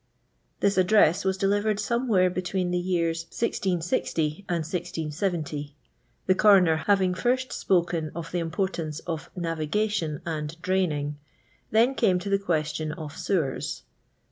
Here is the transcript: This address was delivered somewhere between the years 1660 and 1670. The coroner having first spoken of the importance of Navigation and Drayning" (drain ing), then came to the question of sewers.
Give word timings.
This 0.61 0.79
address 0.79 1.23
was 1.23 1.37
delivered 1.37 1.79
somewhere 1.79 2.31
between 2.31 2.71
the 2.71 2.79
years 2.79 3.25
1660 3.25 4.45
and 4.49 4.63
1670. 4.65 5.75
The 6.25 6.33
coroner 6.33 6.75
having 6.77 7.13
first 7.13 7.53
spoken 7.53 8.11
of 8.15 8.31
the 8.31 8.39
importance 8.39 8.97
of 9.01 9.29
Navigation 9.35 10.19
and 10.25 10.59
Drayning" 10.63 10.87
(drain 10.87 10.91
ing), 10.91 11.17
then 11.69 11.93
came 11.93 12.17
to 12.17 12.31
the 12.31 12.39
question 12.39 12.91
of 12.93 13.15
sewers. 13.15 13.83